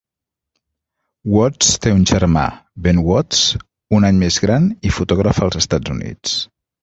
Watts 1.33 1.67
té 1.83 1.91
un 1.97 2.01
germà, 2.11 2.45
Ben 2.87 3.03
Watts, 3.09 3.43
un 3.99 4.09
any 4.11 4.21
més 4.25 4.39
gran 4.47 4.67
i 4.91 4.95
fotògraf 4.99 5.45
als 5.49 5.61
Estats 5.63 5.97
Units. 5.97 6.35